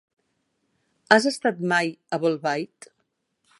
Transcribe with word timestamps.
Has 1.15 1.27
estat 1.31 1.61
mai 1.73 1.93
a 2.17 2.21
Bolbait? 2.25 2.91